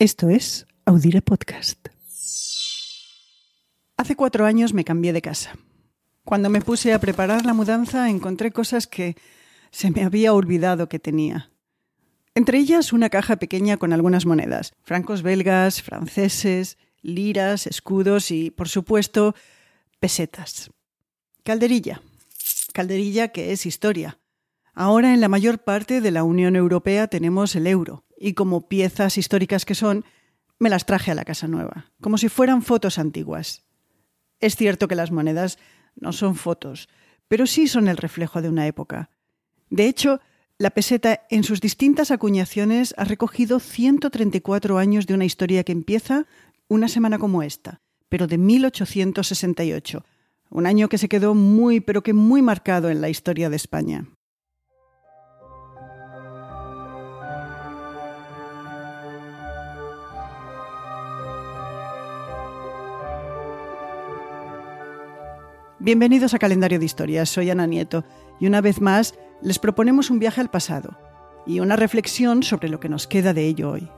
Esto 0.00 0.28
es 0.28 0.64
Audire 0.84 1.22
Podcast. 1.22 1.88
Hace 3.96 4.14
cuatro 4.14 4.46
años 4.46 4.72
me 4.72 4.84
cambié 4.84 5.12
de 5.12 5.20
casa. 5.20 5.58
Cuando 6.22 6.50
me 6.50 6.60
puse 6.60 6.92
a 6.92 7.00
preparar 7.00 7.44
la 7.44 7.52
mudanza 7.52 8.08
encontré 8.08 8.52
cosas 8.52 8.86
que 8.86 9.16
se 9.72 9.90
me 9.90 10.04
había 10.04 10.32
olvidado 10.34 10.88
que 10.88 11.00
tenía. 11.00 11.50
Entre 12.36 12.58
ellas 12.58 12.92
una 12.92 13.10
caja 13.10 13.38
pequeña 13.38 13.76
con 13.76 13.92
algunas 13.92 14.24
monedas, 14.24 14.72
francos 14.84 15.22
belgas, 15.22 15.82
franceses, 15.82 16.78
liras, 17.02 17.66
escudos 17.66 18.30
y, 18.30 18.52
por 18.52 18.68
supuesto, 18.68 19.34
pesetas. 19.98 20.70
Calderilla. 21.42 22.02
Calderilla 22.72 23.28
que 23.28 23.50
es 23.50 23.66
historia. 23.66 24.20
Ahora 24.74 25.12
en 25.12 25.20
la 25.20 25.26
mayor 25.26 25.58
parte 25.58 26.00
de 26.00 26.12
la 26.12 26.22
Unión 26.22 26.54
Europea 26.54 27.08
tenemos 27.08 27.56
el 27.56 27.66
euro, 27.66 28.04
y 28.18 28.34
como 28.34 28.68
piezas 28.68 29.16
históricas 29.16 29.64
que 29.64 29.74
son, 29.74 30.04
me 30.58 30.70
las 30.70 30.86
traje 30.86 31.10
a 31.10 31.14
la 31.14 31.24
casa 31.24 31.46
nueva, 31.46 31.92
como 32.00 32.18
si 32.18 32.28
fueran 32.28 32.62
fotos 32.62 32.98
antiguas. 32.98 33.64
Es 34.40 34.56
cierto 34.56 34.88
que 34.88 34.94
las 34.94 35.10
monedas 35.10 35.58
no 35.96 36.12
son 36.12 36.34
fotos, 36.34 36.88
pero 37.28 37.46
sí 37.46 37.68
son 37.68 37.88
el 37.88 37.96
reflejo 37.96 38.42
de 38.42 38.48
una 38.48 38.66
época. 38.66 39.10
De 39.70 39.86
hecho, 39.86 40.20
la 40.58 40.70
peseta 40.70 41.26
en 41.30 41.44
sus 41.44 41.60
distintas 41.60 42.10
acuñaciones 42.10 42.94
ha 42.96 43.04
recogido 43.04 43.60
134 43.60 44.78
años 44.78 45.06
de 45.06 45.14
una 45.14 45.24
historia 45.24 45.62
que 45.62 45.72
empieza 45.72 46.26
una 46.68 46.88
semana 46.88 47.18
como 47.18 47.42
esta, 47.42 47.80
pero 48.08 48.26
de 48.26 48.38
1868, 48.38 50.04
un 50.50 50.66
año 50.66 50.88
que 50.88 50.98
se 50.98 51.08
quedó 51.08 51.34
muy, 51.34 51.80
pero 51.80 52.02
que 52.02 52.12
muy 52.12 52.42
marcado 52.42 52.90
en 52.90 53.00
la 53.00 53.08
historia 53.08 53.50
de 53.50 53.56
España. 53.56 54.06
Bienvenidos 65.88 66.34
a 66.34 66.38
Calendario 66.38 66.78
de 66.78 66.84
Historias, 66.84 67.30
soy 67.30 67.48
Ana 67.48 67.66
Nieto 67.66 68.04
y 68.38 68.46
una 68.46 68.60
vez 68.60 68.82
más 68.82 69.14
les 69.40 69.58
proponemos 69.58 70.10
un 70.10 70.18
viaje 70.18 70.42
al 70.42 70.50
pasado 70.50 70.98
y 71.46 71.60
una 71.60 71.76
reflexión 71.76 72.42
sobre 72.42 72.68
lo 72.68 72.78
que 72.78 72.90
nos 72.90 73.06
queda 73.06 73.32
de 73.32 73.46
ello 73.46 73.70
hoy. 73.70 73.88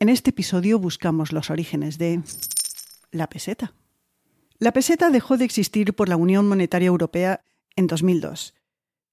En 0.00 0.08
este 0.08 0.30
episodio 0.30 0.80
buscamos 0.80 1.32
los 1.32 1.50
orígenes 1.50 1.98
de 1.98 2.20
la 3.12 3.28
peseta. 3.28 3.74
La 4.58 4.72
peseta 4.72 5.10
dejó 5.10 5.36
de 5.36 5.44
existir 5.44 5.94
por 5.94 6.08
la 6.08 6.16
Unión 6.16 6.48
Monetaria 6.48 6.88
Europea 6.88 7.44
en 7.76 7.86
2002, 7.86 8.56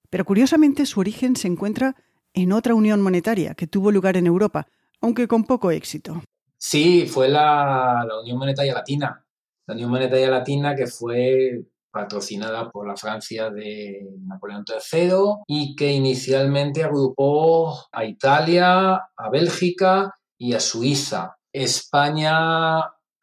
pero 0.10 0.26
curiosamente 0.26 0.88
su 0.88 1.00
origen 1.02 1.36
se 1.36 1.48
encuentra 1.48 1.96
en 2.36 2.52
otra 2.52 2.76
unión 2.76 3.02
monetaria 3.02 3.56
que 3.56 3.68
tuvo 3.68 3.92
lugar 3.92 4.18
en 4.18 4.28
Europa, 4.28 4.68
aunque 5.02 5.28
con 5.28 5.46
poco 5.46 5.72
éxito. 5.72 6.22
Sí, 6.58 7.06
fue 7.08 7.30
la, 7.30 8.06
Unión 8.22 8.38
Monetaria 8.38 8.74
Latina. 8.74 9.26
La 9.68 9.74
Unión 9.74 9.90
Monetaria 9.90 10.30
Latina 10.30 10.76
que 10.76 10.88
fue 10.88 11.64
patrocinada 11.92 12.70
por 12.70 12.88
la 12.88 12.98
Francia 12.98 13.50
de 13.50 14.06
Napoleón 14.26 14.66
III 14.68 15.44
y 15.48 15.76
que 15.76 15.92
inicialmente 15.92 16.84
agrupó 16.84 17.74
a 17.92 18.04
Italia, 18.04 18.96
a 18.96 19.30
Bélgica 19.32 20.14
y 20.38 20.54
a 20.54 20.60
Suiza. 20.60 21.38
España 21.54 22.80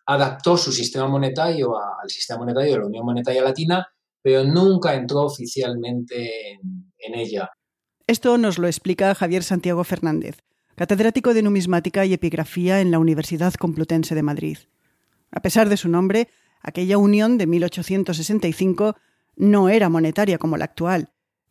adaptó 0.06 0.56
su 0.56 0.72
sistema 0.72 1.06
monetario 1.06 1.76
al 1.78 2.08
sistema 2.08 2.40
monetario 2.40 2.72
de 2.72 2.78
la 2.78 2.86
Unión 2.86 3.04
Monetaria 3.04 3.42
Latina, 3.42 3.86
pero 4.22 4.42
nunca 4.44 4.94
entró 4.94 5.22
oficialmente 5.22 6.52
en 6.98 7.14
ella. 7.14 7.50
Esto 8.12 8.36
nos 8.36 8.58
lo 8.58 8.66
explica 8.66 9.14
Javier 9.14 9.42
Santiago 9.42 9.84
Fernández, 9.84 10.42
catedrático 10.76 11.32
de 11.32 11.40
numismática 11.40 12.04
y 12.04 12.12
epigrafía 12.12 12.82
en 12.82 12.90
la 12.90 12.98
Universidad 12.98 13.54
Complutense 13.54 14.14
de 14.14 14.22
Madrid. 14.22 14.58
A 15.30 15.40
pesar 15.40 15.70
de 15.70 15.78
su 15.78 15.88
nombre, 15.88 16.28
aquella 16.60 16.98
unión 16.98 17.38
de 17.38 17.46
1865 17.46 18.96
no 19.36 19.70
era 19.70 19.88
monetaria 19.88 20.36
como 20.36 20.58
la 20.58 20.66
actual. 20.66 21.08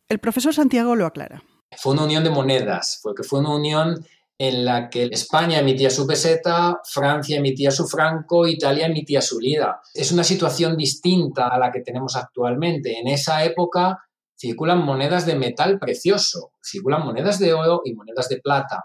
El 0.08 0.20
profesor 0.20 0.54
Santiago 0.54 0.94
lo 0.94 1.04
aclara. 1.04 1.42
Fue 1.76 1.94
una 1.94 2.04
unión 2.04 2.22
de 2.22 2.30
monedas, 2.30 3.00
porque 3.02 3.24
fue 3.24 3.40
una 3.40 3.56
unión 3.56 4.06
en 4.38 4.64
la 4.64 4.88
que 4.88 5.06
España 5.10 5.58
emitía 5.58 5.90
su 5.90 6.06
peseta, 6.06 6.80
Francia 6.84 7.38
emitía 7.38 7.72
su 7.72 7.88
franco, 7.88 8.46
Italia 8.46 8.86
emitía 8.86 9.20
su 9.20 9.40
lira. 9.40 9.80
Es 9.92 10.12
una 10.12 10.22
situación 10.22 10.76
distinta 10.76 11.48
a 11.48 11.58
la 11.58 11.72
que 11.72 11.80
tenemos 11.80 12.14
actualmente. 12.14 13.00
En 13.00 13.08
esa 13.08 13.42
época 13.42 13.98
circulan 14.42 14.84
monedas 14.84 15.24
de 15.24 15.36
metal 15.36 15.78
precioso, 15.78 16.50
circulan 16.60 17.04
monedas 17.04 17.38
de 17.38 17.54
oro 17.54 17.82
y 17.84 17.94
monedas 17.94 18.28
de 18.28 18.40
plata. 18.40 18.84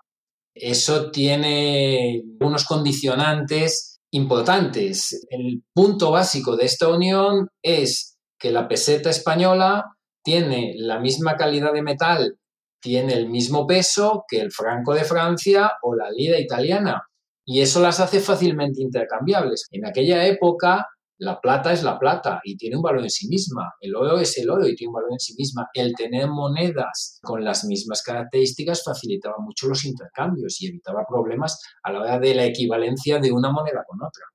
Eso 0.53 1.09
tiene 1.09 2.21
unos 2.39 2.63
condicionantes 2.65 3.99
importantes. 4.11 5.25
El 5.31 5.63
punto 5.73 6.11
básico 6.11 6.55
de 6.55 6.65
esta 6.65 6.89
unión 6.89 7.49
es 7.63 8.19
que 8.39 8.51
la 8.51 8.67
peseta 8.67 9.09
española 9.09 9.83
tiene 10.23 10.75
la 10.77 10.99
misma 10.99 11.35
calidad 11.35 11.73
de 11.73 11.81
metal, 11.81 12.37
tiene 12.79 13.13
el 13.13 13.27
mismo 13.27 13.65
peso 13.65 14.25
que 14.27 14.39
el 14.39 14.51
franco 14.51 14.93
de 14.93 15.05
Francia 15.05 15.71
o 15.81 15.95
la 15.95 16.11
lira 16.11 16.39
italiana. 16.39 17.01
Y 17.43 17.61
eso 17.61 17.81
las 17.81 17.99
hace 17.99 18.19
fácilmente 18.19 18.83
intercambiables. 18.83 19.67
En 19.71 19.87
aquella 19.87 20.27
época 20.27 20.85
la 21.19 21.41
plata 21.41 21.73
es 21.73 21.83
la 21.83 21.97
plata 21.97 22.41
y 22.43 22.55
tiene 22.57 22.75
un 22.75 22.83
valor 22.83 23.01
en 23.01 23.09
sí 23.09 23.27
misma. 23.27 23.73
El 23.79 23.95
oro 23.95 24.19
es 24.19 24.37
el 24.37 24.49
oro 24.49 24.67
y 24.67 24.75
tiene 24.75 24.89
un 24.89 24.95
valor 24.95 25.11
en 25.13 25.19
sí 25.19 25.33
misma. 25.37 25.67
El 25.73 25.93
tener 25.95 26.27
monedas 26.27 27.19
con 27.23 27.43
las 27.43 27.65
mismas 27.65 28.03
características 28.03 28.83
facilitaba 28.83 29.37
mucho 29.39 29.67
los 29.67 29.83
intercambios 29.85 30.61
y 30.61 30.67
evitaba 30.67 31.05
problemas 31.07 31.59
a 31.83 31.91
la 31.91 32.01
hora 32.01 32.19
de 32.19 32.35
la 32.35 32.45
equivalencia 32.45 33.19
de 33.19 33.31
una 33.31 33.51
moneda 33.51 33.83
con 33.87 33.99
otra. 34.01 34.25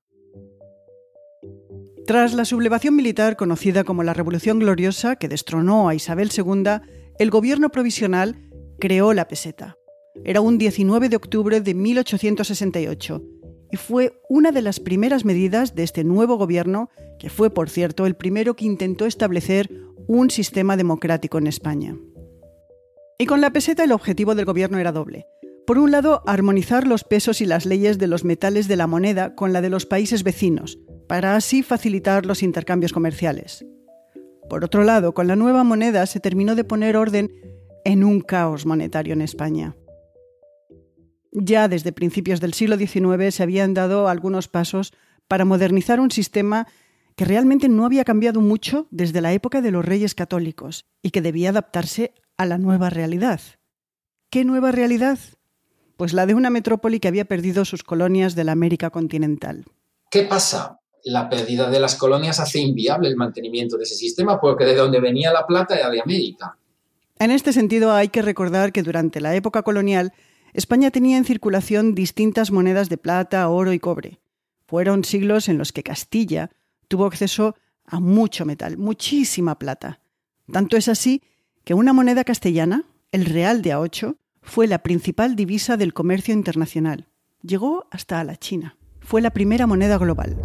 Tras 2.05 2.33
la 2.33 2.43
sublevación 2.43 2.97
militar 2.97 3.37
conocida 3.37 3.85
como 3.85 4.03
la 4.03 4.13
Revolución 4.13 4.59
Gloriosa, 4.59 5.15
que 5.15 5.29
destronó 5.29 5.87
a 5.87 5.95
Isabel 5.95 6.31
II, 6.35 6.81
el 7.17 7.29
gobierno 7.29 7.69
provisional 7.69 8.49
creó 8.77 9.13
la 9.13 9.29
peseta. 9.29 9.77
Era 10.25 10.41
un 10.41 10.57
19 10.57 11.07
de 11.07 11.15
octubre 11.15 11.61
de 11.61 11.73
1868 11.73 13.23
y 13.73 13.75
fue 13.75 14.21
una 14.29 14.51
de 14.51 14.61
las 14.61 14.79
primeras 14.79 15.25
medidas 15.25 15.73
de 15.73 15.81
este 15.81 16.03
nuevo 16.03 16.37
gobierno, 16.37 16.91
que 17.17 17.31
fue, 17.31 17.49
por 17.49 17.71
cierto, 17.71 18.05
el 18.05 18.13
primero 18.13 18.55
que 18.55 18.65
intentó 18.65 19.07
establecer 19.07 19.67
un 20.05 20.29
sistema 20.29 20.77
democrático 20.77 21.39
en 21.39 21.47
España. 21.47 21.97
Y 23.17 23.25
con 23.25 23.41
la 23.41 23.49
peseta 23.49 23.83
el 23.83 23.91
objetivo 23.91 24.35
del 24.35 24.45
gobierno 24.45 24.77
era 24.77 24.91
doble. 24.91 25.25
Por 25.65 25.79
un 25.79 25.89
lado, 25.89 26.21
armonizar 26.27 26.85
los 26.85 27.03
pesos 27.03 27.41
y 27.41 27.47
las 27.47 27.65
leyes 27.65 27.97
de 27.97 28.05
los 28.05 28.23
metales 28.23 28.67
de 28.67 28.75
la 28.75 28.85
moneda 28.85 29.33
con 29.33 29.53
la 29.53 29.61
de 29.61 29.71
los 29.71 29.87
países 29.87 30.21
vecinos, 30.21 30.77
para 31.07 31.35
así 31.35 31.63
facilitar 31.63 32.27
los 32.27 32.43
intercambios 32.43 32.93
comerciales. 32.93 33.65
Por 34.51 34.63
otro 34.63 34.83
lado, 34.83 35.15
con 35.15 35.25
la 35.25 35.35
nueva 35.35 35.63
moneda 35.63 36.05
se 36.05 36.19
terminó 36.19 36.53
de 36.53 36.63
poner 36.63 36.95
orden 36.95 37.31
en 37.85 38.03
un 38.03 38.21
caos 38.21 38.67
monetario 38.67 39.13
en 39.13 39.21
España. 39.23 39.75
Ya 41.33 41.67
desde 41.67 41.91
principios 41.91 42.39
del 42.39 42.53
siglo 42.53 42.77
XIX 42.77 43.33
se 43.33 43.41
habían 43.41 43.73
dado 43.73 44.07
algunos 44.07 44.47
pasos 44.47 44.93
para 45.27 45.45
modernizar 45.45 45.99
un 45.99 46.11
sistema 46.11 46.67
que 47.15 47.25
realmente 47.25 47.69
no 47.69 47.85
había 47.85 48.03
cambiado 48.03 48.39
mucho 48.39 48.87
desde 48.91 49.19
la 49.19 49.33
época 49.33 49.61
de 49.61 49.71
los 49.71 49.83
reyes 49.83 50.13
católicos 50.13 50.85
y 51.01 51.09
que 51.09 51.21
debía 51.21 51.49
adaptarse 51.49 52.13
a 52.37 52.45
la 52.45 52.59
nueva 52.59 52.91
realidad. 52.91 53.41
¿Qué 54.29 54.45
nueva 54.45 54.71
realidad? 54.71 55.17
Pues 55.97 56.13
la 56.13 56.27
de 56.27 56.35
una 56.35 56.51
metrópoli 56.51 56.99
que 56.99 57.07
había 57.07 57.25
perdido 57.25 57.65
sus 57.65 57.83
colonias 57.83 58.35
de 58.35 58.43
la 58.43 58.51
América 58.51 58.91
continental. 58.91 59.65
¿Qué 60.11 60.23
pasa? 60.23 60.79
La 61.03 61.29
pérdida 61.29 61.69
de 61.69 61.79
las 61.79 61.95
colonias 61.95 62.39
hace 62.39 62.59
inviable 62.59 63.09
el 63.09 63.15
mantenimiento 63.15 63.77
de 63.77 63.83
ese 63.83 63.95
sistema 63.95 64.39
porque 64.39 64.65
de 64.65 64.75
donde 64.75 64.99
venía 64.99 65.33
la 65.33 65.47
plata 65.47 65.75
era 65.75 65.89
de 65.89 66.01
América. 66.01 66.57
En 67.17 67.31
este 67.31 67.53
sentido 67.53 67.91
hay 67.91 68.09
que 68.09 68.21
recordar 68.21 68.71
que 68.71 68.83
durante 68.83 69.19
la 69.19 69.35
época 69.35 69.63
colonial 69.63 70.13
España 70.53 70.91
tenía 70.91 71.17
en 71.17 71.25
circulación 71.25 71.95
distintas 71.95 72.51
monedas 72.51 72.87
de 72.87 72.97
plata, 72.97 73.49
oro 73.49 73.73
y 73.73 73.79
cobre. 73.79 74.19
Fueron 74.67 75.03
siglos 75.03 75.49
en 75.49 75.57
los 75.57 75.71
que 75.71 75.83
Castilla 75.83 76.51
tuvo 76.87 77.05
acceso 77.05 77.55
a 77.85 77.99
mucho 77.99 78.45
metal, 78.45 78.77
muchísima 78.77 79.57
plata. 79.57 79.99
Tanto 80.51 80.77
es 80.77 80.87
así 80.87 81.23
que 81.63 81.73
una 81.73 81.93
moneda 81.93 82.23
castellana, 82.23 82.83
el 83.11 83.25
real 83.25 83.61
de 83.61 83.75
A8, 83.75 84.17
fue 84.41 84.67
la 84.67 84.83
principal 84.83 85.35
divisa 85.35 85.75
del 85.75 85.93
comercio 85.93 86.33
internacional. 86.33 87.07
Llegó 87.41 87.87
hasta 87.91 88.19
a 88.19 88.23
la 88.23 88.35
China. 88.35 88.77
Fue 88.99 89.21
la 89.21 89.31
primera 89.31 89.67
moneda 89.67 89.97
global. 89.97 90.37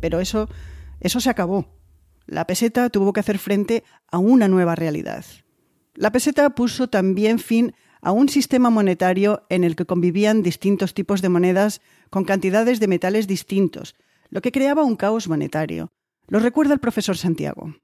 Pero 0.00 0.20
eso, 0.20 0.48
eso 1.00 1.20
se 1.20 1.30
acabó. 1.30 1.66
La 2.26 2.46
peseta 2.46 2.88
tuvo 2.90 3.12
que 3.12 3.20
hacer 3.20 3.38
frente 3.38 3.84
a 4.10 4.18
una 4.18 4.48
nueva 4.48 4.74
realidad. 4.74 5.24
La 6.02 6.10
peseta 6.10 6.50
puso 6.50 6.88
también 6.88 7.38
fin 7.38 7.76
a 8.00 8.10
un 8.10 8.28
sistema 8.28 8.70
monetario 8.70 9.46
en 9.48 9.62
el 9.62 9.76
que 9.76 9.86
convivían 9.86 10.42
distintos 10.42 10.94
tipos 10.94 11.22
de 11.22 11.28
monedas 11.28 11.80
con 12.10 12.24
cantidades 12.24 12.80
de 12.80 12.88
metales 12.88 13.28
distintos, 13.28 13.94
lo 14.28 14.40
que 14.40 14.50
creaba 14.50 14.82
un 14.82 14.96
caos 14.96 15.28
monetario. 15.28 15.92
Lo 16.26 16.40
recuerda 16.40 16.74
el 16.74 16.80
profesor 16.80 17.16
Santiago. 17.16 17.76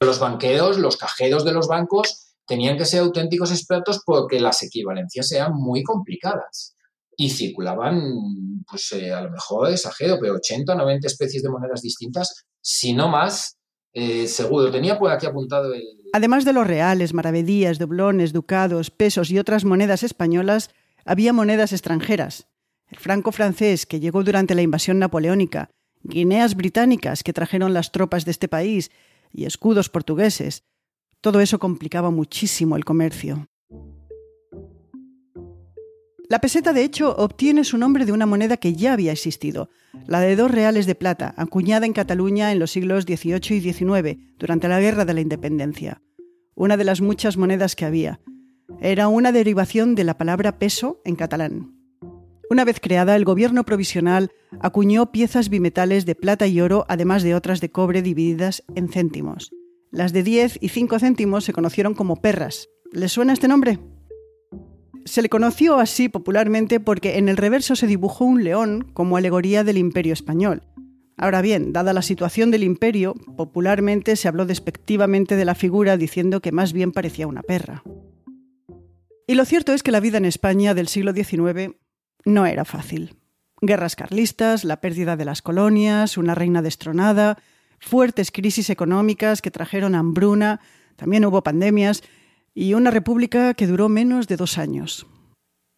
Los 0.00 0.18
banqueros, 0.18 0.78
los 0.78 0.96
cajeros 0.96 1.44
de 1.44 1.52
los 1.52 1.68
bancos 1.68 2.34
tenían 2.46 2.78
que 2.78 2.86
ser 2.86 3.00
auténticos 3.00 3.50
expertos 3.50 4.00
porque 4.06 4.40
las 4.40 4.62
equivalencias 4.62 5.30
eran 5.32 5.52
muy 5.52 5.82
complicadas 5.82 6.74
y 7.14 7.28
circulaban, 7.28 8.64
pues 8.66 8.90
eh, 8.92 9.12
a 9.12 9.20
lo 9.20 9.32
mejor 9.32 9.70
exagero, 9.70 10.16
pero 10.18 10.36
80 10.36 10.72
o 10.72 10.76
90 10.76 11.08
especies 11.08 11.42
de 11.42 11.50
monedas 11.50 11.82
distintas, 11.82 12.46
si 12.58 12.94
no 12.94 13.08
más, 13.08 13.55
eh, 13.98 14.26
seguro. 14.26 14.70
Tenía 14.70 14.98
por 14.98 15.10
aquí 15.10 15.24
apuntado 15.24 15.72
el... 15.72 15.82
Además 16.12 16.44
de 16.44 16.52
los 16.52 16.66
reales, 16.66 17.14
maravedías, 17.14 17.78
doblones, 17.78 18.34
ducados, 18.34 18.90
pesos 18.90 19.30
y 19.30 19.38
otras 19.38 19.64
monedas 19.64 20.02
españolas, 20.02 20.68
había 21.06 21.32
monedas 21.32 21.72
extranjeras. 21.72 22.46
El 22.88 22.98
franco 22.98 23.32
francés, 23.32 23.86
que 23.86 23.98
llegó 23.98 24.22
durante 24.22 24.54
la 24.54 24.60
invasión 24.60 24.98
napoleónica, 24.98 25.70
guineas 26.02 26.56
británicas 26.56 27.22
que 27.22 27.32
trajeron 27.32 27.72
las 27.72 27.90
tropas 27.90 28.26
de 28.26 28.32
este 28.32 28.48
país 28.48 28.90
y 29.32 29.46
escudos 29.46 29.88
portugueses. 29.88 30.64
Todo 31.22 31.40
eso 31.40 31.58
complicaba 31.58 32.10
muchísimo 32.10 32.76
el 32.76 32.84
comercio. 32.84 33.48
La 36.28 36.40
peseta, 36.40 36.72
de 36.72 36.82
hecho, 36.82 37.14
obtiene 37.16 37.62
su 37.62 37.78
nombre 37.78 38.04
de 38.04 38.10
una 38.10 38.26
moneda 38.26 38.56
que 38.56 38.74
ya 38.74 38.92
había 38.92 39.12
existido, 39.12 39.70
la 40.06 40.20
de 40.20 40.34
dos 40.34 40.50
reales 40.50 40.86
de 40.86 40.96
plata, 40.96 41.34
acuñada 41.36 41.86
en 41.86 41.92
Cataluña 41.92 42.50
en 42.50 42.58
los 42.58 42.72
siglos 42.72 43.04
XVIII 43.04 43.56
y 43.56 43.72
XIX, 43.72 44.18
durante 44.36 44.68
la 44.68 44.80
Guerra 44.80 45.04
de 45.04 45.14
la 45.14 45.20
Independencia. 45.20 46.02
Una 46.56 46.76
de 46.76 46.84
las 46.84 47.00
muchas 47.00 47.36
monedas 47.36 47.76
que 47.76 47.84
había. 47.84 48.20
Era 48.80 49.06
una 49.06 49.30
derivación 49.30 49.94
de 49.94 50.02
la 50.02 50.18
palabra 50.18 50.58
peso 50.58 51.00
en 51.04 51.14
catalán. 51.14 51.72
Una 52.50 52.64
vez 52.64 52.80
creada, 52.80 53.14
el 53.14 53.24
gobierno 53.24 53.64
provisional 53.64 54.30
acuñó 54.60 55.12
piezas 55.12 55.48
bimetales 55.48 56.06
de 56.06 56.16
plata 56.16 56.48
y 56.48 56.60
oro, 56.60 56.86
además 56.88 57.22
de 57.22 57.36
otras 57.36 57.60
de 57.60 57.70
cobre 57.70 58.02
divididas 58.02 58.64
en 58.74 58.88
céntimos. 58.88 59.52
Las 59.92 60.12
de 60.12 60.24
10 60.24 60.58
y 60.60 60.70
5 60.70 60.98
céntimos 60.98 61.44
se 61.44 61.52
conocieron 61.52 61.94
como 61.94 62.16
perras. 62.16 62.68
¿Les 62.92 63.12
suena 63.12 63.32
este 63.32 63.48
nombre? 63.48 63.78
Se 65.06 65.22
le 65.22 65.28
conoció 65.28 65.78
así 65.78 66.08
popularmente 66.08 66.80
porque 66.80 67.16
en 67.16 67.28
el 67.28 67.36
reverso 67.36 67.76
se 67.76 67.86
dibujó 67.86 68.24
un 68.24 68.42
león 68.42 68.90
como 68.92 69.16
alegoría 69.16 69.62
del 69.62 69.78
imperio 69.78 70.12
español. 70.12 70.64
Ahora 71.16 71.42
bien, 71.42 71.72
dada 71.72 71.92
la 71.92 72.02
situación 72.02 72.50
del 72.50 72.64
imperio, 72.64 73.14
popularmente 73.36 74.16
se 74.16 74.26
habló 74.26 74.46
despectivamente 74.46 75.36
de 75.36 75.44
la 75.44 75.54
figura 75.54 75.96
diciendo 75.96 76.40
que 76.40 76.50
más 76.50 76.72
bien 76.72 76.90
parecía 76.90 77.28
una 77.28 77.42
perra. 77.42 77.84
Y 79.28 79.36
lo 79.36 79.44
cierto 79.44 79.72
es 79.72 79.84
que 79.84 79.92
la 79.92 80.00
vida 80.00 80.18
en 80.18 80.24
España 80.24 80.74
del 80.74 80.88
siglo 80.88 81.12
XIX 81.12 81.76
no 82.24 82.44
era 82.44 82.64
fácil. 82.64 83.14
Guerras 83.62 83.94
carlistas, 83.94 84.64
la 84.64 84.80
pérdida 84.80 85.16
de 85.16 85.24
las 85.24 85.40
colonias, 85.40 86.18
una 86.18 86.34
reina 86.34 86.62
destronada, 86.62 87.38
fuertes 87.78 88.32
crisis 88.32 88.70
económicas 88.70 89.40
que 89.40 89.52
trajeron 89.52 89.94
hambruna, 89.94 90.60
también 90.96 91.24
hubo 91.24 91.44
pandemias, 91.44 92.02
y 92.58 92.72
una 92.72 92.90
república 92.90 93.52
que 93.52 93.66
duró 93.66 93.90
menos 93.90 94.28
de 94.28 94.38
dos 94.38 94.56
años. 94.56 95.06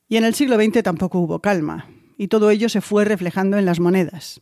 Y 0.09 0.17
en 0.17 0.25
el 0.25 0.35
siglo 0.35 0.55
XX 0.55 0.85
tampoco 0.85 1.19
hubo 1.19 1.41
calma, 1.41 1.91
y 2.17 2.29
todo 2.29 2.51
ello 2.51 2.69
se 2.69 2.81
fue 2.81 3.05
reflejando 3.05 3.59
en 3.59 3.65
las 3.65 3.81
monedas. 3.81 4.41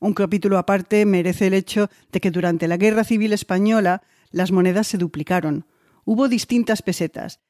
Un 0.00 0.14
capítulo 0.14 0.56
aparte 0.56 1.04
merece 1.04 1.46
el 1.46 1.52
hecho 1.52 1.90
de 2.10 2.22
que 2.22 2.30
durante 2.30 2.68
la 2.68 2.78
Guerra 2.78 3.04
Civil 3.04 3.34
Española 3.34 4.02
las 4.30 4.50
monedas 4.50 4.86
se 4.86 4.96
duplicaron. 4.96 5.66
Hubo 6.06 6.28
distintas 6.28 6.80
pesetas, 6.80 7.40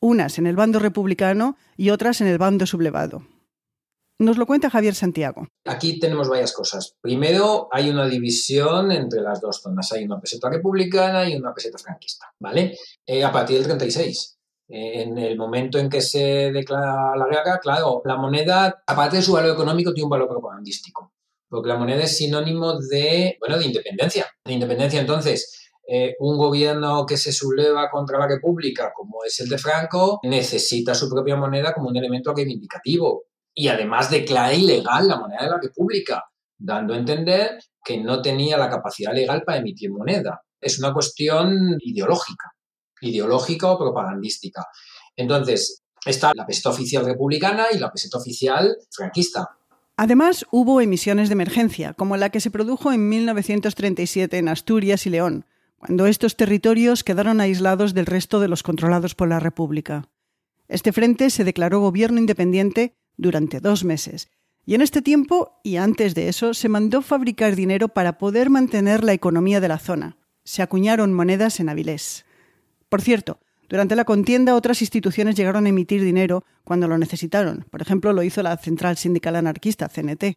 unas 0.00 0.38
en 0.38 0.46
el 0.46 0.56
bando 0.56 0.78
republicano 0.78 1.58
y 1.76 1.90
otras 1.90 2.22
en 2.22 2.26
el 2.28 2.38
bando 2.38 2.64
sublevado. 2.64 3.26
Nos 4.18 4.38
lo 4.38 4.46
cuenta 4.46 4.70
Javier 4.70 4.94
Santiago. 4.94 5.48
Aquí 5.64 5.98
tenemos 5.98 6.28
varias 6.28 6.52
cosas. 6.52 6.96
Primero, 7.00 7.68
hay 7.72 7.90
una 7.90 8.06
división 8.06 8.92
entre 8.92 9.20
las 9.20 9.40
dos 9.40 9.60
zonas. 9.60 9.90
Hay 9.92 10.04
una 10.04 10.20
peseta 10.20 10.48
republicana 10.48 11.28
y 11.28 11.34
una 11.34 11.52
peseta 11.52 11.78
franquista, 11.78 12.32
¿vale? 12.38 12.78
Eh, 13.04 13.24
a 13.24 13.32
partir 13.32 13.58
del 13.58 13.66
36. 13.66 14.38
Eh, 14.68 15.02
en 15.02 15.18
el 15.18 15.36
momento 15.36 15.78
en 15.78 15.90
que 15.90 16.00
se 16.00 16.52
declara 16.52 17.16
la 17.16 17.26
guerra, 17.26 17.58
claro, 17.58 18.02
la 18.04 18.16
moneda, 18.16 18.84
aparte 18.86 19.16
de 19.16 19.22
su 19.22 19.32
valor 19.32 19.52
económico, 19.52 19.92
tiene 19.92 20.04
un 20.04 20.10
valor 20.10 20.28
propagandístico. 20.28 21.12
Porque 21.48 21.68
la 21.68 21.76
moneda 21.76 22.04
es 22.04 22.16
sinónimo 22.16 22.78
de, 22.78 23.36
bueno, 23.40 23.58
de 23.58 23.66
independencia. 23.66 24.26
De 24.44 24.52
independencia, 24.52 25.00
entonces, 25.00 25.70
eh, 25.88 26.14
un 26.20 26.38
gobierno 26.38 27.04
que 27.04 27.16
se 27.16 27.32
subleva 27.32 27.90
contra 27.90 28.18
la 28.18 28.28
República, 28.28 28.92
como 28.94 29.24
es 29.24 29.40
el 29.40 29.48
de 29.48 29.58
Franco, 29.58 30.20
necesita 30.22 30.94
su 30.94 31.10
propia 31.10 31.34
moneda 31.34 31.74
como 31.74 31.88
un 31.88 31.96
elemento 31.96 32.32
reivindicativo 32.32 33.24
y 33.54 33.68
además 33.68 34.10
declara 34.10 34.52
ilegal 34.52 35.08
la 35.08 35.18
moneda 35.18 35.44
de 35.44 35.50
la 35.50 35.60
República, 35.62 36.24
dando 36.58 36.94
a 36.94 36.98
entender 36.98 37.58
que 37.84 37.98
no 37.98 38.20
tenía 38.20 38.56
la 38.56 38.68
capacidad 38.68 39.14
legal 39.14 39.42
para 39.44 39.58
emitir 39.58 39.90
moneda. 39.90 40.42
Es 40.60 40.78
una 40.78 40.92
cuestión 40.92 41.76
ideológica, 41.80 42.52
ideológica 43.00 43.70
o 43.70 43.78
propagandística. 43.78 44.66
Entonces, 45.14 45.82
está 46.04 46.32
la 46.34 46.46
peseta 46.46 46.70
oficial 46.70 47.04
republicana 47.04 47.66
y 47.72 47.78
la 47.78 47.92
peseta 47.92 48.18
oficial 48.18 48.76
franquista. 48.90 49.50
Además, 49.96 50.44
hubo 50.50 50.80
emisiones 50.80 51.28
de 51.28 51.34
emergencia, 51.34 51.92
como 51.92 52.16
la 52.16 52.30
que 52.30 52.40
se 52.40 52.50
produjo 52.50 52.92
en 52.92 53.08
1937 53.08 54.38
en 54.38 54.48
Asturias 54.48 55.06
y 55.06 55.10
León, 55.10 55.46
cuando 55.76 56.06
estos 56.06 56.36
territorios 56.36 57.04
quedaron 57.04 57.40
aislados 57.40 57.94
del 57.94 58.06
resto 58.06 58.40
de 58.40 58.48
los 58.48 58.62
controlados 58.62 59.14
por 59.14 59.28
la 59.28 59.38
República. 59.38 60.08
Este 60.66 60.92
frente 60.92 61.30
se 61.30 61.44
declaró 61.44 61.80
gobierno 61.80 62.18
independiente 62.18 62.96
durante 63.16 63.60
dos 63.60 63.84
meses. 63.84 64.28
Y 64.66 64.74
en 64.74 64.80
este 64.80 65.02
tiempo, 65.02 65.60
y 65.62 65.76
antes 65.76 66.14
de 66.14 66.28
eso, 66.28 66.54
se 66.54 66.68
mandó 66.68 67.02
fabricar 67.02 67.54
dinero 67.54 67.88
para 67.88 68.18
poder 68.18 68.48
mantener 68.48 69.04
la 69.04 69.12
economía 69.12 69.60
de 69.60 69.68
la 69.68 69.78
zona. 69.78 70.16
Se 70.44 70.62
acuñaron 70.62 71.12
monedas 71.12 71.60
en 71.60 71.68
Avilés. 71.68 72.24
Por 72.88 73.02
cierto, 73.02 73.38
durante 73.68 73.96
la 73.96 74.04
contienda 74.04 74.54
otras 74.54 74.80
instituciones 74.80 75.34
llegaron 75.34 75.66
a 75.66 75.68
emitir 75.68 76.02
dinero 76.02 76.44
cuando 76.64 76.88
lo 76.88 76.98
necesitaron. 76.98 77.66
Por 77.70 77.82
ejemplo, 77.82 78.12
lo 78.12 78.22
hizo 78.22 78.42
la 78.42 78.56
Central 78.56 78.96
Sindical 78.96 79.36
Anarquista, 79.36 79.88
CNT. 79.88 80.36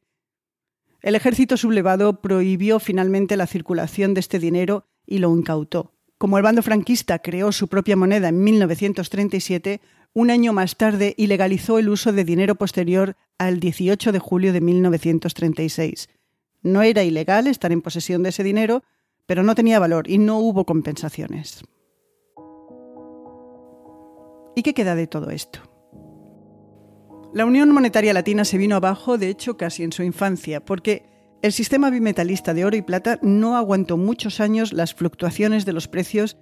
El 1.01 1.15
ejército 1.15 1.57
sublevado 1.57 2.21
prohibió 2.21 2.79
finalmente 2.79 3.37
la 3.37 3.47
circulación 3.47 4.13
de 4.13 4.21
este 4.21 4.39
dinero 4.39 4.87
y 5.05 5.19
lo 5.19 5.35
incautó. 5.35 5.93
Como 6.17 6.37
el 6.37 6.43
bando 6.43 6.63
franquista 6.63 7.19
creó 7.19 7.51
su 7.51 7.67
propia 7.67 7.95
moneda 7.95 8.29
en 8.29 8.43
1937, 8.43 9.81
un 10.13 10.31
año 10.31 10.53
más 10.53 10.77
tarde 10.77 11.13
ilegalizó 11.17 11.79
el 11.79 11.89
uso 11.89 12.11
de 12.11 12.23
dinero 12.23 12.55
posterior 12.55 13.15
al 13.37 13.59
18 13.59 14.11
de 14.11 14.19
julio 14.19 14.53
de 14.53 14.61
1936. 14.61 16.09
No 16.63 16.81
era 16.81 17.03
ilegal 17.03 17.47
estar 17.47 17.71
en 17.71 17.81
posesión 17.81 18.23
de 18.23 18.29
ese 18.29 18.43
dinero, 18.43 18.83
pero 19.25 19.43
no 19.43 19.55
tenía 19.55 19.79
valor 19.79 20.09
y 20.09 20.17
no 20.17 20.39
hubo 20.39 20.65
compensaciones. 20.65 21.63
¿Y 24.55 24.63
qué 24.63 24.73
queda 24.73 24.95
de 24.95 25.05
todo 25.05 25.29
esto? 25.29 25.59
La 27.33 27.45
Unión 27.45 27.71
Monetaria 27.71 28.13
Latina 28.13 28.45
se 28.45 28.57
vino 28.57 28.75
abajo, 28.75 29.19
de 29.19 29.29
hecho, 29.29 29.57
casi 29.57 29.83
en 29.83 29.91
su 29.91 30.01
infancia, 30.01 30.65
porque 30.65 31.03
el 31.43 31.53
sistema 31.53 31.91
bimetalista 31.91 32.55
de 32.55 32.65
oro 32.65 32.75
y 32.75 32.81
plata 32.81 33.19
no 33.21 33.55
aguantó 33.55 33.97
muchos 33.97 34.39
años 34.39 34.73
las 34.73 34.95
fluctuaciones 34.95 35.65
de 35.65 35.73
los 35.73 35.87
precios 35.87 36.37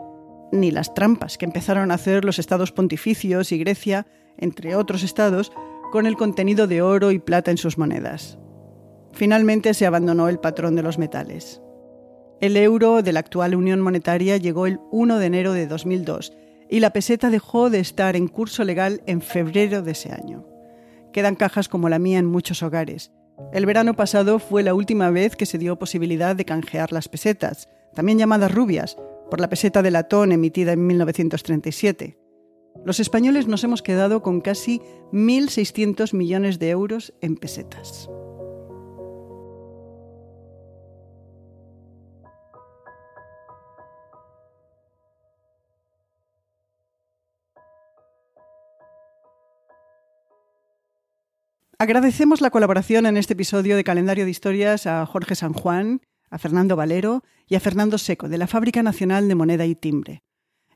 ni 0.51 0.71
las 0.71 0.93
trampas 0.93 1.37
que 1.37 1.45
empezaron 1.45 1.91
a 1.91 1.95
hacer 1.95 2.25
los 2.25 2.39
estados 2.39 2.71
pontificios 2.71 3.51
y 3.51 3.57
Grecia, 3.57 4.05
entre 4.37 4.75
otros 4.75 5.03
estados, 5.03 5.51
con 5.91 6.05
el 6.05 6.17
contenido 6.17 6.67
de 6.67 6.81
oro 6.81 7.11
y 7.11 7.19
plata 7.19 7.51
en 7.51 7.57
sus 7.57 7.77
monedas. 7.77 8.37
Finalmente 9.13 9.73
se 9.73 9.85
abandonó 9.85 10.27
el 10.27 10.39
patrón 10.39 10.75
de 10.75 10.83
los 10.83 10.97
metales. 10.97 11.61
El 12.41 12.57
euro 12.57 13.01
de 13.01 13.13
la 13.13 13.21
actual 13.21 13.55
Unión 13.55 13.79
Monetaria 13.79 14.35
llegó 14.37 14.67
el 14.67 14.79
1 14.91 15.19
de 15.19 15.25
enero 15.25 15.53
de 15.53 15.67
2002 15.67 16.33
y 16.69 16.79
la 16.79 16.91
peseta 16.91 17.29
dejó 17.29 17.69
de 17.69 17.79
estar 17.79 18.15
en 18.15 18.27
curso 18.27 18.63
legal 18.65 19.01
en 19.05 19.21
febrero 19.21 19.81
de 19.81 19.91
ese 19.91 20.11
año. 20.11 20.45
Quedan 21.13 21.35
cajas 21.35 21.69
como 21.69 21.87
la 21.87 21.99
mía 21.99 22.19
en 22.19 22.25
muchos 22.25 22.61
hogares. 22.61 23.13
El 23.53 23.65
verano 23.65 23.93
pasado 23.93 24.39
fue 24.39 24.63
la 24.63 24.73
última 24.73 25.09
vez 25.11 25.35
que 25.35 25.45
se 25.45 25.57
dio 25.57 25.79
posibilidad 25.79 26.35
de 26.35 26.45
canjear 26.45 26.91
las 26.91 27.07
pesetas, 27.07 27.69
también 27.93 28.17
llamadas 28.17 28.53
rubias, 28.53 28.97
por 29.29 29.39
la 29.39 29.49
peseta 29.49 29.81
de 29.81 29.91
latón 29.91 30.31
emitida 30.31 30.73
en 30.73 30.85
1937. 30.85 32.17
Los 32.85 32.99
españoles 32.99 33.47
nos 33.47 33.63
hemos 33.63 33.81
quedado 33.81 34.21
con 34.21 34.41
casi 34.41 34.81
1.600 35.11 36.13
millones 36.13 36.59
de 36.59 36.69
euros 36.69 37.13
en 37.21 37.35
pesetas. 37.35 38.09
Agradecemos 51.77 52.39
la 52.39 52.51
colaboración 52.51 53.05
en 53.05 53.17
este 53.17 53.33
episodio 53.33 53.75
de 53.75 53.83
Calendario 53.83 54.23
de 54.23 54.31
Historias 54.31 54.87
a 54.87 55.05
Jorge 55.05 55.35
San 55.35 55.53
Juan, 55.53 56.01
a 56.29 56.37
Fernando 56.37 56.75
Valero 56.75 57.23
y 57.47 57.55
a 57.55 57.59
Fernando 57.59 57.97
Seco, 57.97 58.29
de 58.29 58.37
la 58.37 58.47
Fábrica 58.47 58.83
Nacional 58.83 59.27
de 59.27 59.35
Moneda 59.35 59.65
y 59.65 59.75
Timbre. 59.75 60.23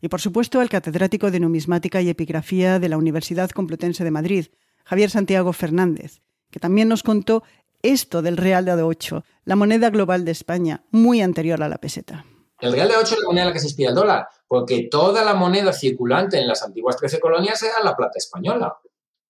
Y 0.02 0.08
por 0.08 0.22
supuesto 0.22 0.60
al 0.60 0.70
catedrático 0.70 1.32
de 1.32 1.40
Numismática 1.40 2.02
y 2.02 2.10
Epigrafía 2.10 2.80
de 2.80 2.90
la 2.90 2.98
Universidad 2.98 3.50
Complutense 3.50 4.04
de 4.04 4.12
Madrid, 4.12 4.48
Javier 4.86 5.10
Santiago 5.10 5.54
Fernández, 5.54 6.22
que 6.50 6.60
también 6.60 6.88
nos 6.88 7.04
contó 7.04 7.44
esto 7.82 8.22
del 8.22 8.38
real 8.38 8.66
de 8.66 8.74
A8, 8.74 9.24
la 9.46 9.56
moneda 9.56 9.90
global 9.90 10.26
de 10.26 10.32
España, 10.32 10.84
muy 10.92 11.22
anterior 11.22 11.62
a 11.64 11.70
la 11.70 11.78
peseta? 11.78 12.26
El 12.60 12.74
real 12.74 12.90
de 12.90 12.96
A8 12.96 13.04
es 13.04 13.20
la 13.20 13.28
moneda 13.28 13.44
en 13.44 13.48
la 13.48 13.54
que 13.54 13.60
se 13.60 13.68
inspira 13.68 13.90
el 13.90 13.96
dólar, 13.96 14.28
porque 14.48 14.88
toda 14.92 15.24
la 15.24 15.34
moneda 15.34 15.72
circulante 15.72 16.40
en 16.40 16.48
las 16.48 16.62
antiguas 16.64 16.98
13 16.98 17.20
colonias 17.20 17.62
era 17.64 17.84
la 17.84 17.96
plata 17.96 18.18
española. 18.18 18.78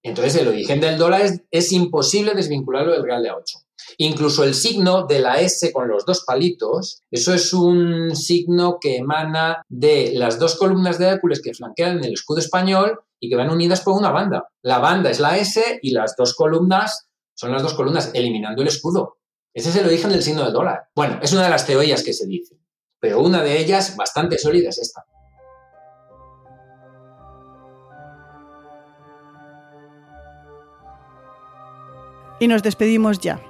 Entonces, 0.01 0.35
el 0.35 0.47
origen 0.47 0.79
del 0.79 0.97
dólar 0.97 1.21
es, 1.51 1.71
imposible 1.71 2.33
desvincularlo 2.33 2.93
del 2.93 3.03
real 3.03 3.21
de 3.21 3.31
A8. 3.31 3.65
Incluso 3.97 4.43
el 4.43 4.53
signo 4.53 5.05
de 5.05 5.19
la 5.19 5.39
S 5.39 5.71
con 5.73 5.87
los 5.87 6.05
dos 6.05 6.23
palitos, 6.25 7.01
eso 7.11 7.33
es 7.33 7.53
un 7.53 8.15
signo 8.15 8.77
que 8.79 8.97
emana 8.97 9.63
de 9.67 10.11
las 10.13 10.39
dos 10.39 10.55
columnas 10.55 10.99
de 10.99 11.07
Hércules 11.07 11.41
que 11.41 11.53
flanquean 11.53 12.03
el 12.03 12.13
escudo 12.13 12.39
español 12.39 12.99
y 13.19 13.29
que 13.29 13.35
van 13.35 13.49
unidas 13.49 13.81
por 13.81 13.95
una 13.95 14.11
banda. 14.11 14.47
La 14.61 14.79
banda 14.79 15.09
es 15.09 15.19
la 15.19 15.37
S 15.37 15.79
y 15.81 15.91
las 15.91 16.15
dos 16.15 16.33
columnas 16.35 17.09
son 17.33 17.53
las 17.53 17.63
dos 17.63 17.73
columnas, 17.73 18.11
eliminando 18.13 18.61
el 18.61 18.67
escudo. 18.67 19.17
Ese 19.53 19.69
es 19.69 19.75
el 19.77 19.85
origen 19.85 20.09
del 20.11 20.21
signo 20.21 20.43
del 20.43 20.53
dólar. 20.53 20.89
Bueno, 20.93 21.19
es 21.21 21.31
una 21.31 21.43
de 21.43 21.49
las 21.49 21.65
teorías 21.65 22.03
que 22.03 22.13
se 22.13 22.27
dice, 22.27 22.59
pero 22.99 23.21
una 23.21 23.41
de 23.41 23.59
ellas 23.59 23.95
bastante 23.95 24.37
sólida 24.37 24.69
es 24.69 24.77
esta. 24.77 25.05
Y 32.41 32.47
nos 32.47 32.63
despedimos 32.63 33.19
ya. 33.19 33.41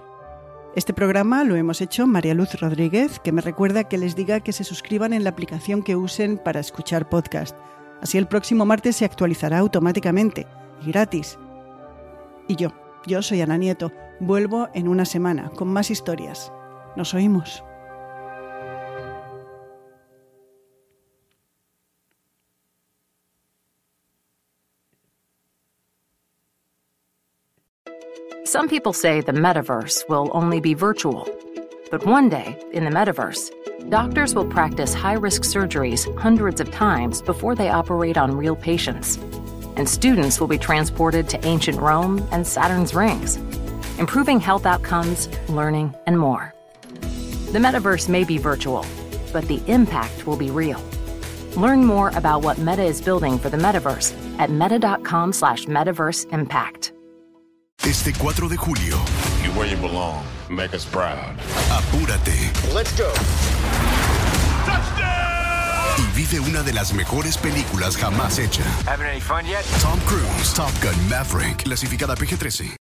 Este 0.80 0.94
programa 0.94 1.44
lo 1.44 1.58
hemos 1.58 1.82
hecho 1.82 2.08
María 2.08 2.34
Luz 2.34 2.54
Rodríguez, 2.54 3.20
que 3.20 3.34
me 3.34 3.42
recuerda 3.42 3.90
que 3.90 3.98
les 3.98 4.16
diga 4.16 4.40
que 4.40 4.54
se 4.54 4.64
suscriban 4.64 5.12
en 5.12 5.26
la 5.26 5.30
aplicación 5.30 5.84
que 5.84 5.98
usen 5.98 6.38
para 6.38 6.62
escuchar 6.62 7.10
podcast. 7.10 7.54
Así 8.02 8.18
el 8.18 8.30
próximo 8.30 8.66
martes 8.66 8.96
se 8.96 9.04
actualizará 9.04 9.60
automáticamente 9.60 10.48
y 10.82 10.90
gratis. 10.90 11.38
Y 12.48 12.56
yo, 12.56 12.70
yo 13.06 13.22
soy 13.22 13.42
Ana 13.42 13.58
Nieto. 13.58 13.92
Vuelvo 14.22 14.70
en 14.74 14.88
una 14.88 15.04
semana 15.04 15.50
con 15.50 15.68
más 15.68 15.92
historias. 15.92 16.50
Nos 16.96 17.14
oímos. 17.14 17.62
Some 28.50 28.68
people 28.68 28.94
say 28.94 29.22
the 29.22 29.32
metaverse 29.32 30.10
will 30.10 30.32
only 30.34 30.60
be 30.60 30.74
virtual. 30.74 31.30
But 31.92 32.08
one 32.08 32.30
day, 32.30 32.60
in 32.74 32.84
the 32.84 32.90
metaverse, 32.90 33.52
doctors 33.92 34.34
will 34.34 34.48
practice 34.48 34.92
high 34.92 35.14
risk 35.14 35.44
surgeries 35.44 36.02
hundreds 36.18 36.60
of 36.60 36.72
times 36.72 37.22
before 37.22 37.54
they 37.54 37.70
operate 37.70 38.18
on 38.18 38.36
real 38.36 38.56
patients. 38.56 39.18
And 39.78 39.88
students 39.88 40.40
will 40.40 40.48
be 40.48 40.58
transported 40.58 41.30
to 41.30 41.46
ancient 41.46 41.80
Rome 41.80 42.28
and 42.32 42.48
Saturn's 42.48 42.96
rings, 42.96 43.36
improving 44.00 44.40
health 44.40 44.66
outcomes, 44.66 45.30
learning, 45.48 45.94
and 46.08 46.18
more. 46.18 46.52
The 47.52 47.60
metaverse 47.60 48.10
may 48.10 48.24
be 48.24 48.40
virtual, 48.40 48.84
but 49.32 49.48
the 49.48 49.62
impact 49.68 50.26
will 50.26 50.38
be 50.38 50.50
real. 50.50 50.82
Learn 51.56 51.86
more 51.86 52.10
about 52.16 52.42
what 52.42 52.58
Meta 52.58 52.82
is 52.82 53.00
building 53.00 53.38
for 53.38 53.52
the 53.52 53.58
metaverse 53.58 54.12
at 54.40 54.50
meta.com 54.50 55.34
slash 55.34 55.66
metaverse 55.66 56.26
impact. 56.34 56.94
Este 57.86 58.14
4 58.14 58.50
de 58.50 58.58
julio. 58.58 58.98
You're 59.44 59.58
where 59.58 59.70
you 59.70 59.78
belong. 59.78 60.24
Make 60.50 60.76
us 60.76 60.86
proud. 60.86 61.36
Apúrate. 61.72 62.52
Let's 62.74 62.92
go. 62.98 63.12
Y 65.98 66.02
vive 66.16 66.40
una 66.40 66.62
de 66.62 66.74
las 66.74 66.94
mejores 66.94 67.38
películas 67.38 67.98
jamás 67.98 68.38
hecha. 68.38 68.64
Having 68.86 69.08
any 69.08 69.22
fun 69.22 69.46
yet? 69.46 69.64
Tom 69.82 70.00
Cruise, 70.06 70.54
Top 70.54 70.72
Gun 70.82 71.10
Maverick, 71.10 71.64
clasificada 71.64 72.16
PG-13. 72.16 72.78